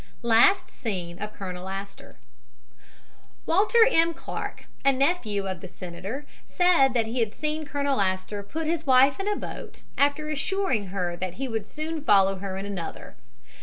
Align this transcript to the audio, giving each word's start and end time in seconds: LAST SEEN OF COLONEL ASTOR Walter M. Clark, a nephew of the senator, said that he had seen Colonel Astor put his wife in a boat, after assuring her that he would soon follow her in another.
LAST 0.23 0.67
SEEN 0.67 1.19
OF 1.21 1.31
COLONEL 1.31 1.69
ASTOR 1.69 2.17
Walter 3.45 3.85
M. 3.91 4.15
Clark, 4.15 4.65
a 4.83 4.91
nephew 4.91 5.47
of 5.47 5.61
the 5.61 5.67
senator, 5.67 6.25
said 6.43 6.95
that 6.95 7.05
he 7.05 7.19
had 7.19 7.35
seen 7.35 7.65
Colonel 7.67 8.01
Astor 8.01 8.41
put 8.41 8.65
his 8.65 8.87
wife 8.87 9.19
in 9.19 9.27
a 9.27 9.35
boat, 9.35 9.83
after 9.99 10.27
assuring 10.29 10.87
her 10.87 11.15
that 11.17 11.35
he 11.35 11.47
would 11.47 11.67
soon 11.67 12.01
follow 12.03 12.37
her 12.37 12.57
in 12.57 12.65
another. 12.65 13.15